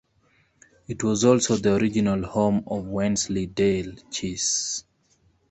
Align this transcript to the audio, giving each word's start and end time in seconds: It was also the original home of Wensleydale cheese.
It 0.87 1.03
was 1.03 1.23
also 1.23 1.57
the 1.57 1.75
original 1.75 2.25
home 2.25 2.63
of 2.65 2.85
Wensleydale 2.87 3.93
cheese. 4.09 4.83